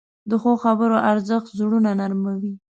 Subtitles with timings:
[0.29, 2.53] د ښو خبرو ارزښت زړونه نرموې.